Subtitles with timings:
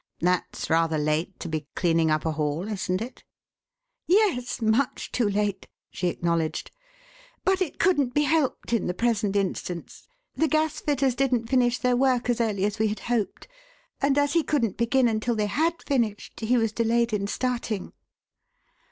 [0.19, 3.23] That's rather late to be cleaning up a hall, isn't it?"
[4.07, 6.71] "Yes, much too late," she acknowledged.
[7.45, 10.07] "But it couldn't be helped in the present instance.
[10.33, 13.47] The gasfitters didn't finish their work as early as we had hoped,
[14.01, 17.93] and as he couldn't begin until they had finished, he was delayed in starting."